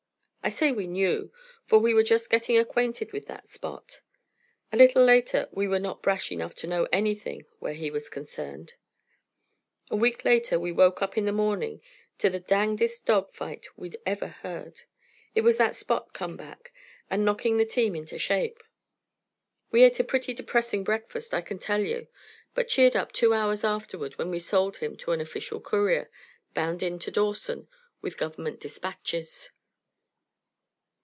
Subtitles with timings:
[0.43, 1.31] I say we knew,
[1.67, 4.01] for we were just getting acquainted with that Spot.
[4.71, 8.73] A little later we were not brash enough to know anything where he was concerned.
[9.91, 11.79] A week later we woke up in the morning
[12.17, 14.81] to the dangedest dog fight we'd ever heard.
[15.35, 16.73] It was that Spot come back
[17.07, 18.63] and knocking the team into shape.
[19.69, 22.07] We ate a pretty depressing breakfast, I can tell you;
[22.55, 26.09] but cheered up two hours afterward when we sold him to an official courier,
[26.55, 27.67] bound in to Dawson
[28.01, 29.51] with government dispatches.